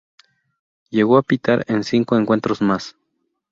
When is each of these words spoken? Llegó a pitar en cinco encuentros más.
Llegó 0.89 1.17
a 1.17 1.21
pitar 1.21 1.63
en 1.67 1.83
cinco 1.83 2.17
encuentros 2.17 2.59
más. 2.59 2.95